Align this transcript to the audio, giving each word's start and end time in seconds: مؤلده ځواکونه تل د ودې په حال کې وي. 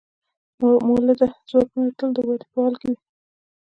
مؤلده 0.87 1.27
ځواکونه 1.49 1.89
تل 1.97 2.09
د 2.15 2.17
ودې 2.27 2.45
په 2.51 2.57
حال 2.63 2.73
کې 2.79 2.87
وي. 2.91 2.97